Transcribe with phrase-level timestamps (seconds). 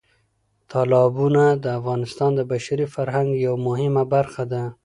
[0.71, 4.63] تالابونه د افغانستان د بشري فرهنګ یوه مهمه برخه ده.